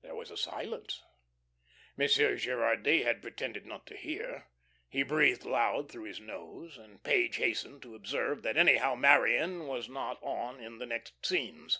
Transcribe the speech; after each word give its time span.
There 0.00 0.14
was 0.14 0.30
a 0.30 0.38
silence. 0.38 1.02
Monsieur 1.94 2.34
Gerardy 2.38 3.02
had 3.02 3.20
pretended 3.20 3.66
not 3.66 3.86
to 3.88 3.94
hear. 3.94 4.48
He 4.88 5.02
breathed 5.02 5.44
loud 5.44 5.92
through 5.92 6.04
his 6.04 6.18
nose, 6.18 6.78
and 6.78 7.02
Page 7.04 7.36
hastened 7.36 7.82
to 7.82 7.94
observe 7.94 8.40
that 8.42 8.56
anyhow 8.56 8.94
Marion 8.94 9.66
was 9.66 9.86
not 9.86 10.18
on 10.22 10.60
in 10.60 10.78
the 10.78 10.86
next 10.86 11.26
scenes. 11.26 11.78